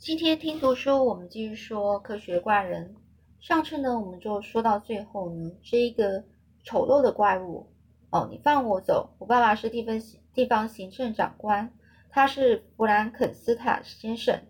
[0.00, 2.96] 今天听读书，我们继续说科学怪人。
[3.38, 6.24] 上次呢，我们就说到最后呢，这一个
[6.64, 7.70] 丑陋的怪物
[8.08, 9.14] 哦，你放我走！
[9.18, 10.00] 我爸爸是地方
[10.32, 11.70] 地方行政长官，
[12.08, 14.40] 他是弗兰肯斯坦先生，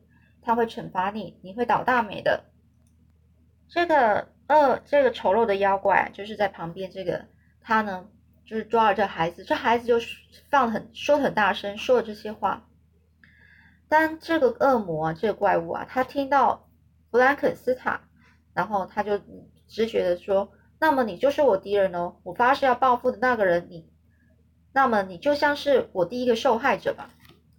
[0.41, 2.45] 他会惩罚你，你会倒大霉的。
[3.69, 7.25] 这个呃，这个丑陋的妖怪就是在旁边，这个
[7.61, 8.07] 他呢，
[8.45, 9.97] 就是抓了这孩子，这孩子就
[10.49, 12.69] 放很说很大声，说了这些话。
[13.91, 16.71] 当这个恶魔啊，这个怪物啊，他听到
[17.11, 18.01] 弗兰肯斯坦，
[18.55, 19.21] 然后他就
[19.67, 23.91] 直觉的说：“那么你就是我敌人哦，我发誓要报复的那个人，你，
[24.73, 27.11] 那么你就像是我第一个受害者吧。”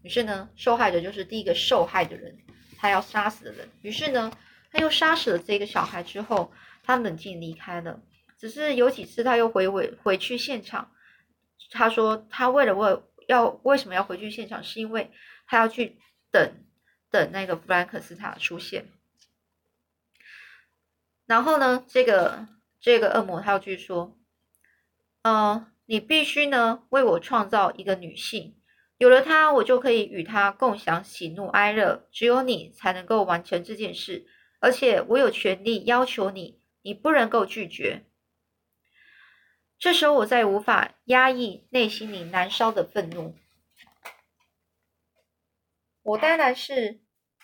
[0.04, 2.38] 于是呢，受害者就是第一个受害的人，
[2.78, 3.68] 他要杀死的人。
[3.82, 4.32] 于是呢，
[4.72, 6.50] 他又杀死了这个小孩之后，
[6.86, 8.00] 他冷静离开了。
[8.40, 10.90] 只是有几次他又回回回去现场，
[11.72, 15.12] 他说他为了为要为什么要回去现场，是因为
[15.46, 16.00] 他要去。
[16.32, 16.54] 等
[17.10, 18.86] 等，那个弗兰克斯塔出现，
[21.26, 22.48] 然后呢，这个
[22.80, 24.18] 这个恶魔他又继续说
[25.24, 28.56] ：“嗯，你必须呢为我创造一个女性，
[28.98, 32.08] 有了她，我就可以与她共享喜怒哀乐。
[32.12, 34.26] 只有你才能够完成这件事，
[34.60, 38.06] 而且我有权利要求你，你不能够拒绝。”
[39.78, 43.36] 这时候，我再无法压抑内心里燃烧的愤怒。
[46.04, 47.00] 我当然是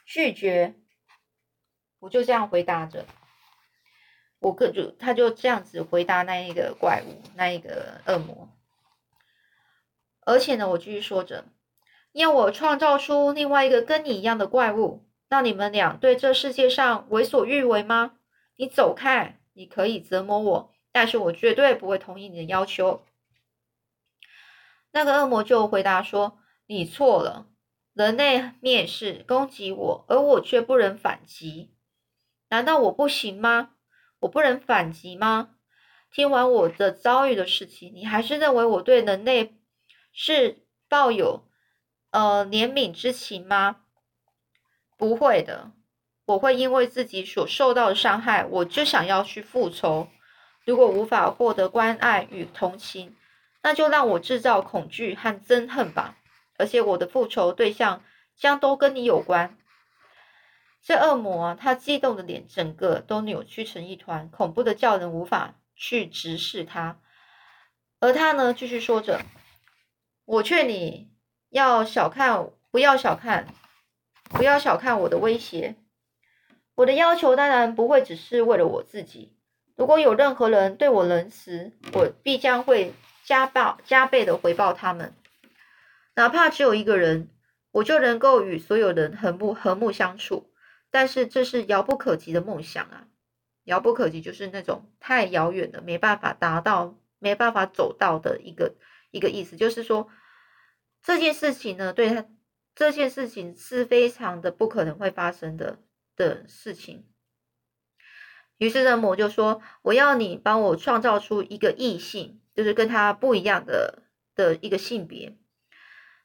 [0.06, 0.76] 拒绝，
[2.00, 3.06] 我就这样回答着。
[4.40, 8.50] 我跟就他就这样子回答那一个怪物，那一个恶魔。
[10.22, 11.46] 而且呢，我继续说着，
[12.12, 18.20] 要我创造出另外一个跟你一样的怪物，让你们俩对这世界上为所欲为吗？
[18.56, 19.40] 你走开！
[19.54, 23.04] 你可以折磨我，但是我绝对不会同意你的要求。
[24.92, 27.48] 那个恶魔就回答说：“你错了。”
[27.98, 31.72] 人类蔑视攻击我，而我却不能反击，
[32.50, 33.72] 难道我不行吗？
[34.20, 35.56] 我不能反击吗？
[36.12, 39.58] 听完我的遭遇的事情，你还是认为我对人类
[40.14, 41.48] 是抱有
[42.11, 43.77] 呃怜悯之情吗？
[44.95, 45.72] 不会的，
[46.27, 50.08] 我会因为自己所受到的伤害，我就想要去复仇。
[50.66, 53.16] 如果无法获得关爱与同情，
[53.64, 56.20] 那就让我制造恐惧和憎恨吧。
[56.58, 58.04] 而且我的复仇对象
[58.36, 59.58] 将都跟你有关。
[60.84, 67.00] 这恶魔，他激动的脸整个都扭曲成一团，恐怖的叫人无法去直视他。
[68.00, 69.22] 而他呢，继续说着
[70.23, 71.12] ：“我劝你
[71.50, 73.48] 要小看，不要小看，
[74.30, 75.76] 不要小看我的威胁。
[76.76, 79.36] 我的要求当然不会只是为了我自己。
[79.76, 82.94] 如果有任何人对我仁慈，我必将会
[83.26, 85.14] 加报加倍的回报他们。”
[86.17, 87.30] 哪怕只有一个人，
[87.70, 90.52] 我就能够与所有人和睦和睦相处。
[90.89, 93.08] 但是这是遥不可及的梦想啊！
[93.66, 98.73] 遥不可及就是那种太遥远的，没办法达到、没办法走到的一个
[99.11, 99.55] 一个意思。
[99.55, 100.08] 就是说
[101.04, 102.26] 这件事情呢，对他
[102.73, 105.78] 这件事情是非常的不可能会发生的
[106.16, 107.05] 的事情。
[108.58, 114.02] 于是呢，我就说：“我要你帮我创造出一个异性，就是跟他不一样的
[114.34, 115.38] 的一个性别。”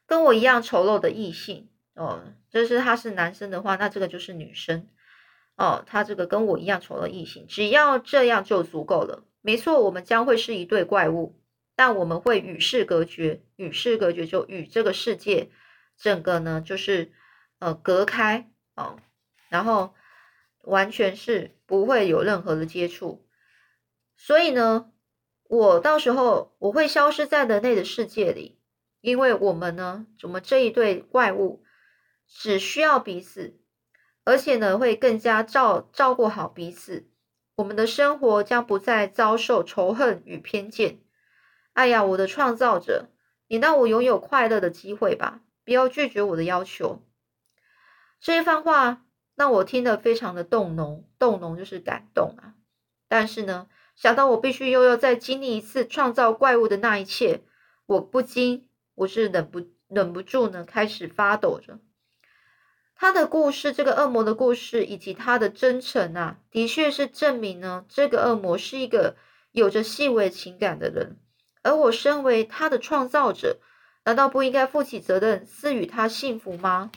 [0.05, 4.87] 跟我一样丑陋的异性哦，就是他是男生的话，那这个就是女生
[5.55, 5.83] 哦。
[5.85, 9.23] 他这个跟我一样丑陋异性，只要这样就足够了。
[9.41, 11.39] 没错，我们将会是一对怪物，
[11.75, 15.49] 但我们会与世隔绝，与世隔绝就与这个世界
[15.97, 17.11] 整个呢就是
[17.59, 18.97] 呃隔开哦，
[19.49, 19.93] 然后
[20.63, 23.27] 完全是不会有任何的接触。
[24.17, 24.91] 所以呢，
[25.43, 28.59] 我到时候我会消失在人类的世界里。
[29.03, 31.61] 因为我们呢，我们这一对怪物
[32.25, 33.59] 只需要彼此，
[34.23, 37.09] 而且呢，会更加照照顾好彼此。
[37.55, 41.01] 我们的生活将不再遭受仇恨与偏见。
[41.73, 43.09] 哎呀，我的创造者，
[43.49, 47.03] 你让我拥有快乐的机会吧，不要拒绝我的要求。
[48.21, 49.03] 这一番话
[49.35, 52.55] 让我听得非常的动容，动容就是感动啊。
[53.09, 53.67] 但是呢，
[53.97, 57.41] 想到我必须又要再经历一次创造怪物的那一切，
[57.85, 58.69] 我不禁。
[58.95, 61.79] 我是忍不忍不住呢，开始发抖着。
[62.95, 69.17] 他的故事，这个恶魔的故事，以及他的真诚啊，的确是证明呢，这个恶魔是一个
[69.51, 71.17] 有着细微情感的人。
[71.63, 73.59] 而我身为他的创造者，
[74.05, 76.91] 难道不应该负起责任，赐予他幸福吗？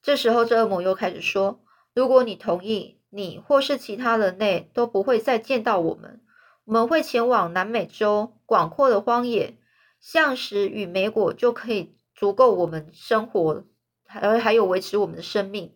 [0.00, 1.62] 这时候，这恶魔又开始说
[1.94, 6.24] ：“如果你同意，你或是其他人类都不会再见到我们。”
[6.64, 9.56] 我们会前往南美洲广阔的荒野，
[10.00, 13.64] 橡实与莓果就可以足够我们生活，
[14.06, 15.74] 还还有维持我们的生命。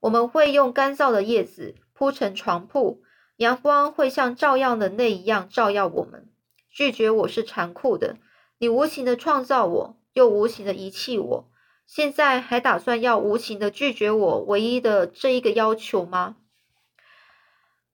[0.00, 3.02] 我们会用干燥的叶子铺成床铺，
[3.36, 6.28] 阳光会像照耀的那一样照耀我们。
[6.70, 8.16] 拒绝我是残酷的，
[8.58, 11.50] 你无情的创造我，又无情的遗弃我，
[11.86, 16.36] 现在还打算要无情的拒绝我唯一的这一个要求吗？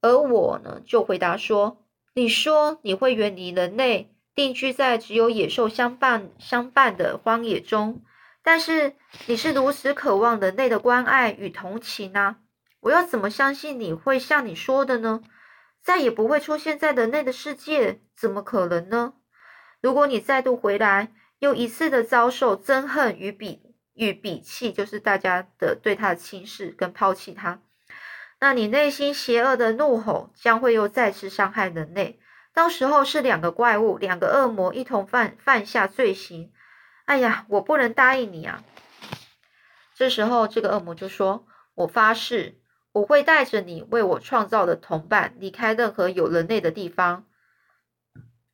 [0.00, 1.84] 而我呢，就回答说
[2.18, 8.02] ：“你说你会远离人类，定居在只有野兽相伴相伴的荒野中。”
[8.42, 12.38] 但是你是如此渴望人类的关爱与同情呢？
[12.80, 15.22] 我要怎么相信你会像你说的呢？
[15.80, 19.14] 再也不会出现在人类的世界，怎么可能呢？
[19.80, 23.60] 如果你再度回来，又一次的遭受憎恨与鄙
[23.94, 27.62] 与鄙弃，就是大家的对他的轻视跟抛弃他，
[28.40, 32.20] 那你内心邪恶的怒吼将会又再次伤害人类。
[32.54, 36.52] 到时候是两个怪物，两个恶魔一同犯犯下罪行。
[37.04, 38.64] 哎呀，我不能答应你啊！
[39.94, 42.60] 这时候，这个恶魔就说：“我发誓，
[42.92, 47.26] 我会带着你为我创造的同伴离开任何有人类的地方，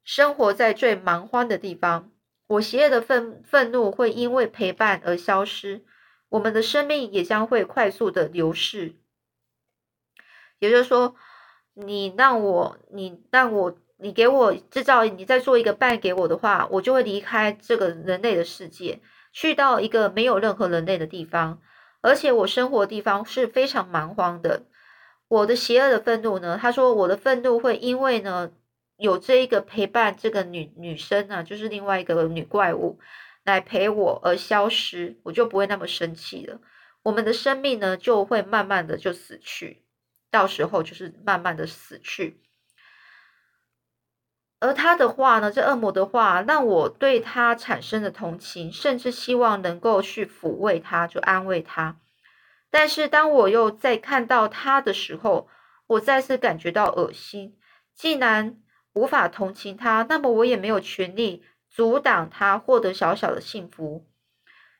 [0.02, 2.10] 生活在最蛮荒的地方。
[2.46, 5.84] 我邪恶的愤愤怒会因为陪伴而消失，
[6.28, 8.96] 我们的生命也将会快速的流逝。
[10.64, 11.14] 也就是说，
[11.75, 19.00] 你让我，你让我。”你给我制造，你再做一个伴给我的话，我就会离开这个人类的世界，
[19.32, 21.62] 去到一个没有任何人类的地方，
[22.02, 24.64] 而且我生活的地方是非常蛮荒的。
[25.28, 26.58] 我的邪恶的愤怒呢？
[26.61, 28.50] 他说我的愤怒会因为呢
[28.99, 32.99] 有这一个陪伴，这个女女生呢，就是另外一个女怪物
[33.44, 36.58] 来陪我而消失，我就不会那么生气了。
[37.05, 39.83] 我们的生命呢就会慢慢的就死去，
[40.34, 42.40] 到时候就是慢慢的死去。
[44.58, 52.00] 而他的话呢，这恶魔的话让我对他产生了同情，甚至希望能够去抚慰他，就安慰他。
[52.69, 55.48] 但是当我又再看到他的时候，
[55.86, 57.56] 我再次感觉到恶心。
[57.94, 58.58] 既然
[58.94, 64.04] 无法同情他，那么我也没有权利阻挡他获得小小的幸福。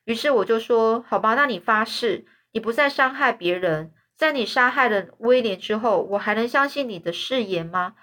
[0.05, 3.93] 于是我就说：“好吧，那你发誓，你不再伤害别人。
[4.17, 7.95] 在你杀害了威廉之后，我还能相信你的誓言吗？”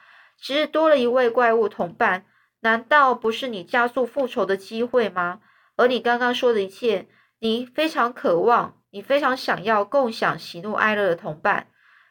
[0.41, 2.25] 其实多了一位怪物同伴，
[2.61, 5.39] 难道不是你加速复仇的机会吗？
[5.75, 7.07] 而你刚刚说的一切，
[7.39, 11.67] 你非常渴望，你非常想要共享喜怒哀乐的同伴，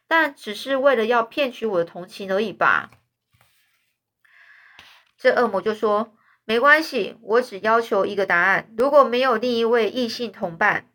[0.07, 2.91] 但只是为了要骗取我的同情而已吧？
[5.19, 6.15] 这恶魔就说
[6.47, 8.73] ：“没关系，我只要求一个答案。
[8.79, 10.89] 如果没有另一位异性同伴，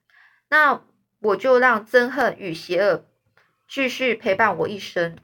[0.50, 0.82] 那
[1.20, 3.06] 我就让憎恨与邪恶
[3.68, 5.18] 继续陪伴我一生。”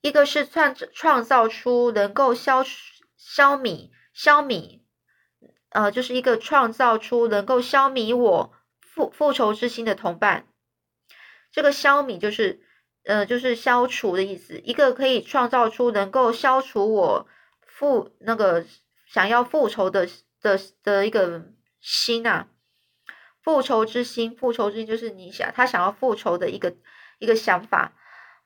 [0.00, 2.62] 一个是创创造出能够消
[3.16, 4.80] 消弭消弭，
[5.70, 8.52] 呃，就是一个创造出能够消弭我
[8.82, 10.46] 复复仇之心的同伴。
[11.50, 12.60] 这个消弭就是，
[13.04, 14.60] 呃，就是消除的意思。
[14.62, 17.26] 一个可以创造出能够消除我
[17.62, 18.66] 复那个
[19.06, 20.06] 想要复仇的
[20.42, 21.46] 的的一个
[21.80, 22.48] 心啊，
[23.44, 26.74] 复仇之心，复仇之心就是你想他想要复仇的一个
[27.18, 27.92] 一个想法。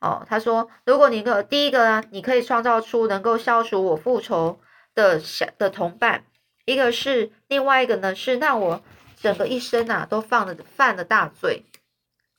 [0.00, 4.60] 哦，他说，如果你个第一个呢，你可以创造出能够消除我复仇
[4.94, 6.24] 的想的同伴，
[6.66, 8.82] 一个是另外一个呢，是让我
[9.20, 11.64] 整个一生啊都犯了犯了大罪，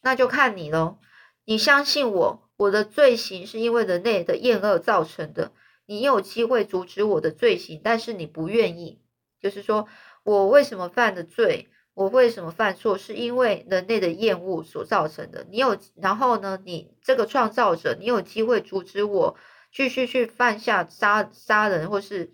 [0.01, 0.99] 那就看你喽。
[1.43, 5.51] 你相信我，我的罪行是因为人类的厌恶造成的，
[5.85, 9.01] 你有机会阻止我的罪行，但是你不愿意，
[9.41, 9.85] 就是说
[10.23, 11.69] 我为什么犯的罪？
[11.99, 12.97] 我为什么犯错？
[12.97, 15.45] 是因为人类的厌恶所造成的。
[15.49, 16.57] 你有，然后呢？
[16.63, 19.35] 你这个创造者，你有机会阻止我
[19.69, 22.31] 继续去犯下杀杀人，或是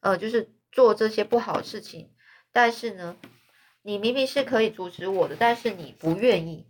[0.00, 2.10] 呃，就是做这些不好的事情。
[2.52, 3.16] 但是呢，
[3.80, 6.66] 你明明是可以阻止我的，但是你不愿意。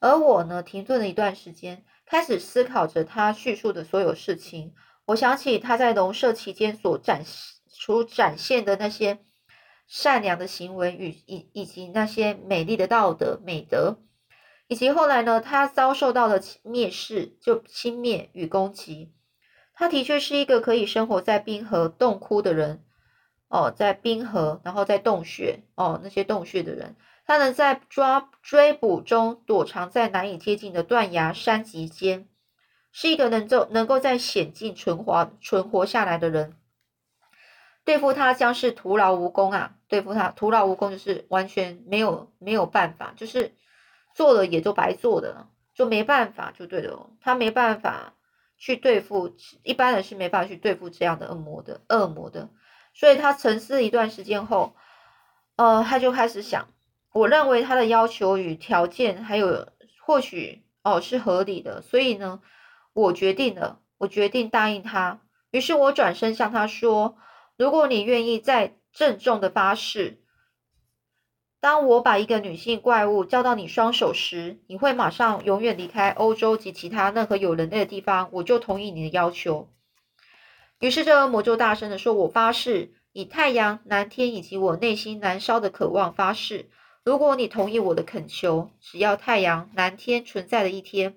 [0.00, 4.74] 而我呢，停顿了一段时间，开始思考着他叙述的所有事情。
[5.04, 9.20] 我想起他在农舍期间所展示所展现的那些。
[9.94, 13.98] 善良的行为与以以及那些美丽的道德美德，
[14.66, 19.12] 以及后来呢，他遭受到了蔑视，就轻蔑与攻击。
[19.74, 22.82] 他的确是一个可以生活在冰河洞窟的人
[23.48, 26.96] 哦，在冰河，然后在洞穴哦，那些洞穴的人，
[27.26, 32.26] 他能在抓追捕中躲藏在难以接近的断崖山脊间，
[32.92, 36.56] 是一个能够能够在险境存活存活下来的人。
[37.84, 39.74] 对付他将是徒劳无功啊！
[39.92, 43.52] 对付他徒劳无功，就是完全没有没有办法，就是
[44.14, 47.10] 做了也就白做的，就没办法就对了。
[47.20, 48.14] 他没办法
[48.56, 52.48] 去对付一般人是没办法去对付这样的恶魔的恶魔的，
[52.94, 54.74] 所以他沉思一段时间后，
[55.56, 56.68] 呃，他就开始想，
[57.12, 59.68] 我认为他的要求与条件还有
[60.06, 62.40] 或许哦是合理的，所以呢，
[62.94, 65.20] 我决定了，我决定答应他。
[65.50, 67.18] 于是我转身向他说
[67.58, 70.18] ：“如果你愿意再郑重的发誓。”
[71.60, 79.68] 当我把一个女性怪物交到你双手时，你会马上永远离开欧洲及其他任何有人类的地方，我就同意你的要求。
[80.80, 86.68] 于是这恶魔就大声的说：“我发誓，以太阳、蓝天以及我内心燃烧的渴望发誓，
[87.04, 91.14] 如果你同意我的恳求，只要太阳、蓝天存在的一天，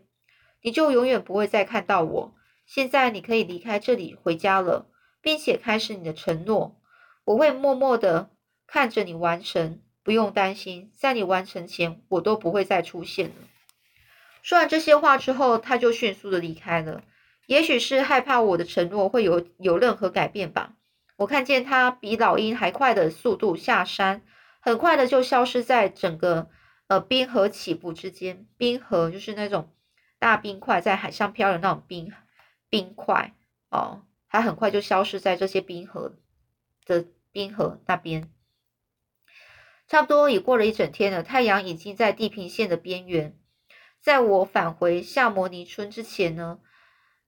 [0.62, 2.36] 你就永远不会再看到我。
[2.68, 4.86] 现在你可以离开这里回家了，
[5.22, 6.80] 并且开始你的承诺。
[7.26, 8.30] 我会默默的
[8.66, 13.36] 看着你完成。”不用担心，在你完成前，我都不会再出现了。
[14.44, 17.04] 说完这些话之后，他就迅速的离开了。
[17.48, 20.76] 也许是害怕我的承诺会有有任何改变吧。
[21.16, 24.22] 我看见他比老鹰还快的速度下山，
[24.60, 26.50] 很快的就消失在整个
[26.86, 28.46] 呃冰河起伏之间。
[28.58, 29.74] 冰河就是那种
[30.20, 32.14] 大冰块在海上飘的那种冰
[32.70, 33.34] 冰块
[33.72, 36.14] 哦，它很快就消失在这些冰河
[36.86, 38.32] 的冰河那边。
[39.90, 43.38] 差不多已过了一整天了，太阳已经在地平线的边缘。
[44.00, 46.60] 在我返回夏摩尼村之前呢，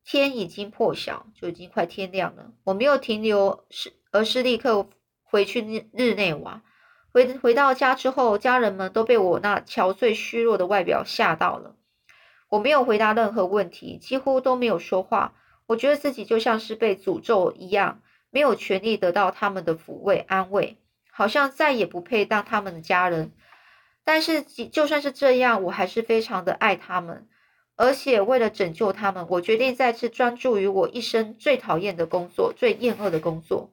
[0.06, 2.54] 天已经破晓，就已经快天亮了。
[2.64, 4.88] 我没有停留，是而是立刻
[5.24, 6.64] 回去日日内瓦。
[7.12, 11.76] 回回到家之后，家人们都被我那憔悴虚弱的外表吓到了。
[12.48, 15.36] 我没有回答任何问题，几乎都没有说话。
[15.66, 20.78] 我觉得自己就像是被诅咒一样，没有权利得到他们的抚慰安慰。
[21.10, 23.32] 好像再也不配当他们的家人，
[24.04, 27.28] 但是就算是这样，我还是非常的爱他们，
[27.76, 33.72] 而且为了拯救他们，我决定再次专注于我一生最讨厌的工作、最厌恶的工作。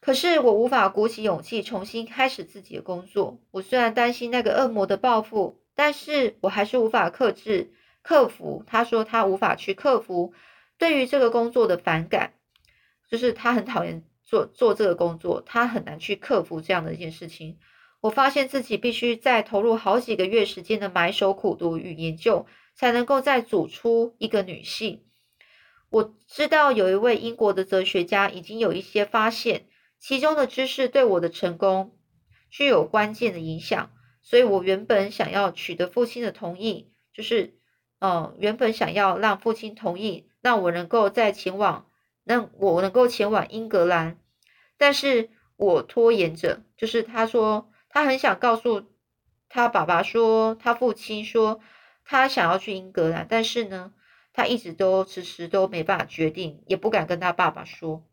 [0.00, 3.40] 可是我无法鼓起勇气重新开始自己的工作。
[3.50, 7.72] 我虽然担心那个恶魔的报复，但是我还是无法克制、
[8.02, 8.62] 克服。
[8.64, 10.34] 他说他无法去克服
[10.78, 12.33] 对于这个工作的反感，
[13.14, 14.02] 就是他很讨厌。
[14.26, 17.58] 做做这个工作，他很难去克服这样的一件事情。
[18.00, 25.04] 我发现自己必须再投入好几个月时间的埋首苦读与研究，才能够再组出一个女性。
[25.90, 29.66] 我知道有一位英国的哲学家已经有一些发现，
[30.00, 31.94] 其中的知识对我的成功
[32.50, 33.92] 具有关键的影响。
[34.22, 37.58] 所以我原本想要取得父亲的同意，就是，
[38.00, 41.86] 嗯，原本想要让父亲同意，让我能够再前往。
[42.24, 44.18] 那我能够前往英格兰，
[44.76, 46.62] 但是我拖延着。
[46.76, 48.90] 就是他说他很想告诉
[49.48, 51.60] 他爸爸说，他父亲说
[52.04, 53.92] 他想要去英格兰，但是呢，
[54.32, 58.04] 他一直都迟迟都没办法决定，也不敢跟他爸爸说。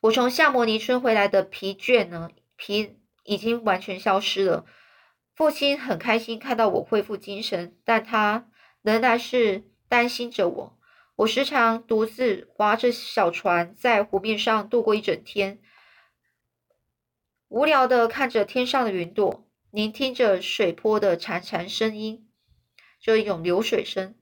[0.00, 4.64] 我从夏摩尼村回来的疲倦呢，疲已经完全消失了。
[5.34, 8.48] 父亲很开心看到我恢复精神，但他
[8.82, 10.77] 仍然是担心着我。
[11.18, 15.58] 我时常独自划着小船在湖面上度过一整天，
[17.48, 22.28] 无聊的看着天上的云朵，聆听着水波的潺潺声音，
[23.00, 24.14] 就一种流水声。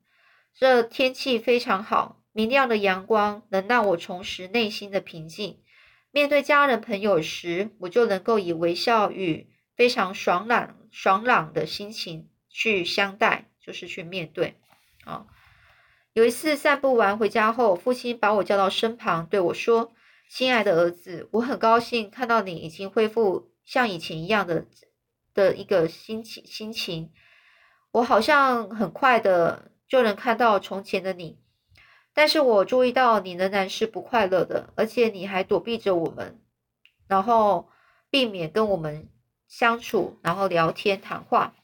[0.55, 5.61] 这天气非常好，明亮的阳光能让我重拾内心的平静。
[6.11, 14.55] 面对家人朋友时，我就能够以微笑与非常爽朗爽朗的心情去相待，就是去面对
[15.05, 15.26] 啊。
[16.17, 19.93] 有一次散步完回家后，父亲把我叫到身旁，对我说
[20.31, 24.65] ：“亲爱的儿子，我很高兴看到你已经恢复像以前一样的
[25.35, 26.43] 的一个心情。
[26.47, 27.13] 心情，
[27.91, 31.39] 我好像很快的就能看到从前的你，
[32.15, 36.41] 但是我注意到你仍然是不快乐的，而且你还躲避着我们，
[37.07, 37.69] 然后
[38.09, 39.11] 避免跟我们
[39.49, 41.55] 相处，然后聊天谈话。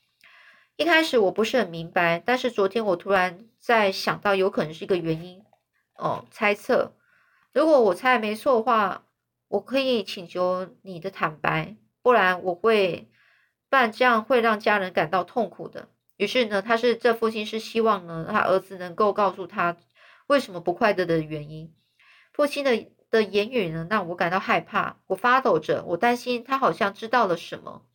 [0.76, 5.44] 一开始我不是很明白，但是昨天我突然。”在想到有可能是一个原因
[5.94, 6.96] 哦，猜测。
[7.52, 9.04] 如果我猜没错的话，
[9.46, 13.08] 我可以请求你的坦白，不然我会，
[13.70, 15.88] 不然这样会让家人感到痛苦的。
[16.16, 19.76] 于是呢，他是这父亲是希望呢，他儿子能够告诉他
[20.26, 21.72] 为什么不快乐的原因。
[22.32, 27.86] 父亲的的言语呢，让我感到害怕，我发抖着，我担心他好像知道了什么。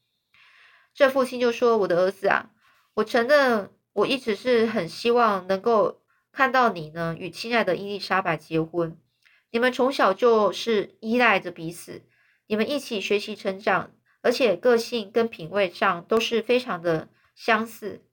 [0.93, 2.51] 这父亲就说：“我的儿子啊，
[2.93, 6.01] 我承认。”我一直是很希望能够
[6.31, 8.95] 看到你呢，与亲爱的伊丽莎白结婚。
[9.49, 12.03] 你们从小就是依赖着彼此，
[12.45, 18.03] 你们一起学习成长，而且个性跟品味上都是非常的相似。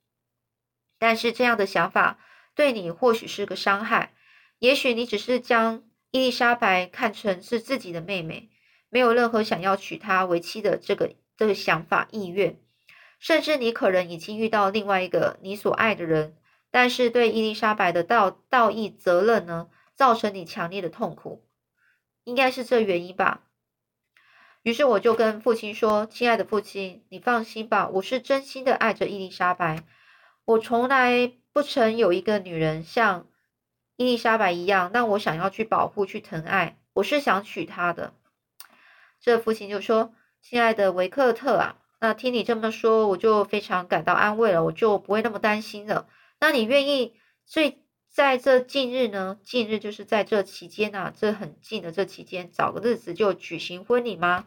[0.99, 2.19] 但是这样的想法
[2.55, 4.15] 对你或许是个伤害。
[4.61, 8.49] 也许你只是将伊丽莎白看成是自己的妹妹，
[8.89, 12.59] 没有任何想要娶她为妻的这个这个想法意愿，
[13.19, 16.37] 甚至你可能已经遇到另外一个你所爱的人，
[16.71, 21.47] 但是对伊丽莎白的道道义责任呢，造成你强烈的痛苦，
[22.25, 23.43] 应该是这原因吧。
[24.63, 29.85] 于是我就跟父亲说：“亲爱的父亲，你放心吧，我是真心的爱着伊丽莎白。
[30.47, 33.27] 我从来不曾有一个女人像
[33.97, 36.79] 伊丽莎白一样让我想要去保护、去疼爱。
[36.95, 38.15] 我是想娶她的。”
[39.21, 46.09] 这父亲就说：“亲爱的维克特啊，那听你这么说，我就非常感到安慰了，我就不会那么担心了。
[46.41, 47.15] 那你愿意
[47.47, 49.39] 最在这近日呢？
[49.43, 54.47] 近日就是在这期间啊，这很近的这期间，找个日子就举行婚礼吗？”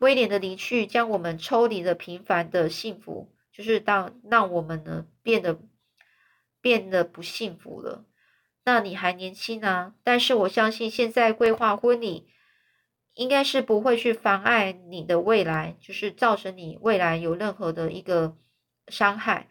[0.00, 5.60] 威廉的离去将我们抽离了平凡的幸福，就是当让我们呢变得
[6.60, 8.04] 变得不幸福了。
[8.64, 12.26] 那你还年轻啊，但是我相信现在规划婚礼
[13.14, 18.36] 应该是不会去妨碍你的未来，就是造成你未来有任何的一个
[18.88, 19.48] 伤害。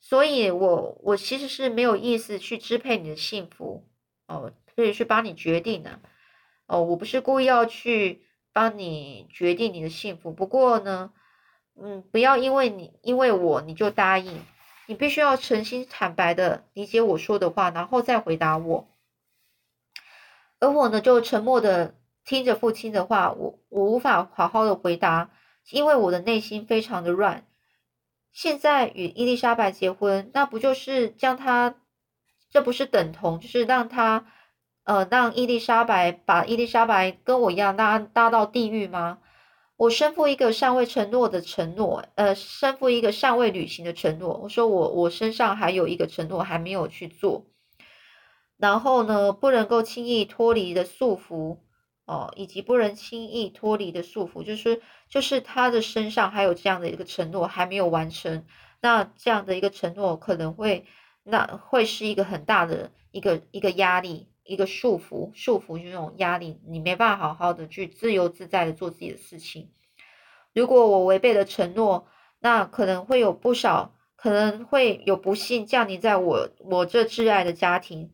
[0.00, 3.86] 所以，我我其实是没有意思去支配你的幸福
[4.26, 6.00] 哦，可以去帮你决定的
[6.66, 8.24] 哦，我不是故意要去。
[8.50, 10.32] 帮你决定你的幸福。
[10.32, 11.12] 不过呢，
[11.80, 14.40] 嗯，不要因为你因为我你就答应，
[14.86, 18.88] 你必须要诚心坦白的理解我说的话，然后再回答我。
[20.58, 21.94] 而我呢，就沉默的
[22.28, 25.30] 听着父亲的话，我我无法好好的回答，
[25.70, 27.46] 因为我的内心非常的乱。
[28.32, 31.76] 现在与伊丽莎白结婚，那不就是将她，
[32.50, 34.26] 这不是等同就是让她。
[34.84, 39.20] 呃，让伊丽莎白把伊丽莎白跟我一样拉拉到地狱吗？
[39.76, 44.38] 我身负一个尚未承诺的承诺，呃，身负一个尚未履行的承诺。
[44.42, 47.46] 我说我我身上还有一个承诺还没有去做，
[48.58, 51.58] 然后呢，不能够轻易脱离的束缚
[52.08, 58.44] 哦，以及不能轻易脱离的束缚，就是就是他的身上还有这样的一个承诺还没有完成，
[58.80, 60.86] 那这样的一个承诺可能会
[61.22, 64.26] 那会是一个很大的一个一个压力。
[64.48, 69.68] 一个束缚，束缚就那种压力，你没办法好好的去自由自在的做自己的事情。
[70.54, 72.06] 如果我违背了承诺，
[72.38, 78.10] 那可能会有不少，可能会有不幸降临在我我这挚爱的家庭。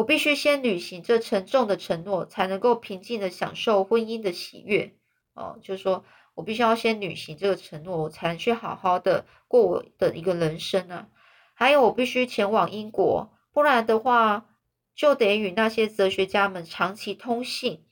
[0.00, 4.94] 我必须先履行这沉重的承诺，才能够平静的享受婚姻的喜悦。
[5.34, 11.08] 哦，就是说我必须要先履行这个承诺，我才能去好好的过我的一个人生啊。
[11.52, 14.46] 还有，我必须前往英国，不然的话。
[14.92, 17.86] 就得与那些哲学家们长期通信，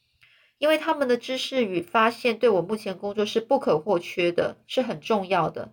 [0.58, 5.72] 因为他们的知识与发现对我目前工作是不可或缺的，是很重要的。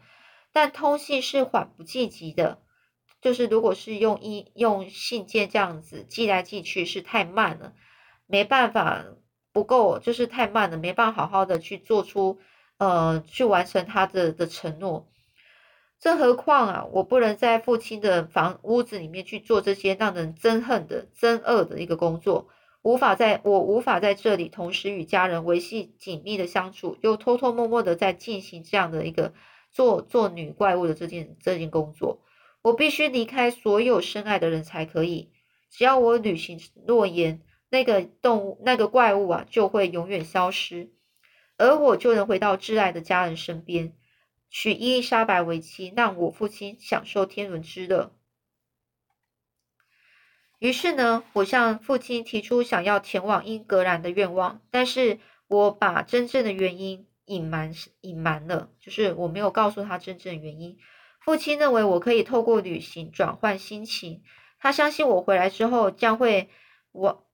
[0.54, 2.62] 但通信是缓不济急的，
[3.26, 7.74] 就是如果是用一用信件这样子寄来寄去是太慢了，
[8.28, 9.04] 没办法
[9.52, 12.38] 不够，就是太慢了，没办法好好的去做出
[12.78, 15.10] 呃去完成他的的承诺。
[16.00, 22.50] 更何况啊，我不能在父亲的房屋子里面去做这些让人憎恨的、憎恶的一个工作，
[22.84, 29.34] 无法在我无法在这里同时与家人维系紧密的相处，又偷偷摸摸的在进行这样的一个
[29.72, 32.22] 做做女怪物的这件这件工作。
[32.66, 35.32] 我必须离开所有深爱的人才可以。
[35.70, 40.92] 只要我履行诺言，那个动物、那个怪物啊，就会永远消失，
[41.58, 43.94] 而我就能回到挚爱的家人身边。
[44.50, 48.16] 娶伊丽莎白为妻，让我父亲享受天伦之乐。
[50.58, 60.80] 于是呢，我向父亲提出想要前往英格兰的愿望，但是我把真正的原因隐瞒隐瞒了，就是我没有告诉他真正的原因。
[61.26, 64.24] 父亲认为我可以透过旅行转换心情，
[64.60, 66.50] 他相信我回来之后将会
[66.94, 67.28] 我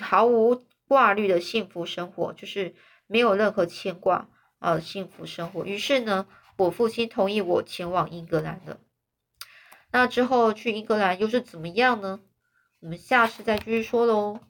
[0.00, 2.74] 毫无挂虑的幸福生活，就是
[3.08, 4.28] 没有任何牵挂
[4.60, 5.64] 呃幸福生活。
[5.64, 6.28] 于是呢。
[6.56, 8.80] 我父亲同意我前往英格兰的。
[9.92, 12.20] 那之后去英格兰又是怎么样呢？
[12.80, 14.40] 我们下次再继续说喽。